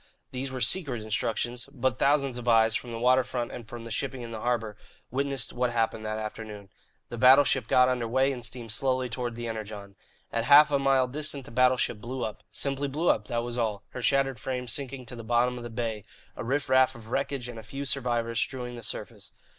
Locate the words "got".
7.67-7.87